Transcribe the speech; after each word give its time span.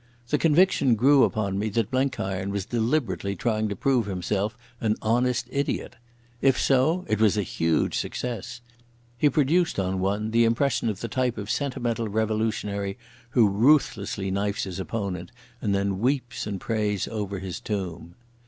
The 0.29 0.39
conviction 0.39 0.95
grew 0.95 1.23
upon 1.23 1.59
me 1.59 1.69
that 1.69 1.91
Blenkiron 1.91 2.49
was 2.49 2.65
deliberately 2.65 3.35
trying 3.35 3.69
to 3.69 3.75
prove 3.75 4.07
himself 4.07 4.57
an 4.79 4.95
honest 4.99 5.47
idiot. 5.51 5.95
If 6.41 6.59
so, 6.59 7.05
it 7.07 7.21
was 7.21 7.37
a 7.37 7.43
huge 7.43 7.95
success. 7.99 8.61
He 9.15 9.29
produced 9.29 9.79
on 9.79 9.99
one 9.99 10.31
the 10.31 10.43
impression 10.43 10.89
of 10.89 11.01
the 11.01 11.07
type 11.07 11.37
of 11.37 11.51
sentimental 11.51 12.07
revolutionary 12.09 12.97
who 13.37 13.47
ruthlessly 13.47 14.31
knifes 14.31 14.63
his 14.63 14.79
opponent 14.79 15.31
and 15.61 15.75
then 15.75 15.99
weeps 15.99 16.47
and 16.47 16.59
prays 16.59 17.07
over 17.07 17.37
his 17.37 17.59
tomb. 17.59 18.15